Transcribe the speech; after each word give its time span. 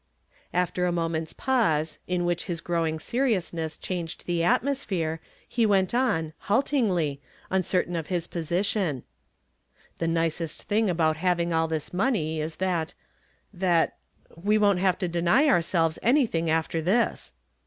After 0.51 0.87
a 0.87 0.91
moment's 0.91 1.31
pause, 1.31 1.99
in 2.07 2.25
which 2.25 2.45
his 2.45 2.59
growing 2.59 2.97
seriousness 2.97 3.77
changed 3.77 4.25
the 4.25 4.43
atmosphere, 4.43 5.21
he 5.47 5.63
went 5.63 5.93
on, 5.93 6.33
haltingly, 6.39 7.21
uncertain 7.51 7.95
of 7.95 8.07
his 8.07 8.25
position: 8.25 9.03
"The 9.99 10.07
nicest 10.07 10.63
thing 10.63 10.89
about 10.89 11.17
having 11.17 11.53
all 11.53 11.67
this 11.67 11.93
money 11.93 12.39
is 12.41 12.55
that 12.55 12.95
that 13.53 13.95
we 14.35 14.57
won't 14.57 14.79
have 14.79 14.97
to 14.97 15.07
deny 15.07 15.45
ourselves 15.47 15.99
anything 16.01 16.49
after 16.49 16.81
this." 16.81 17.33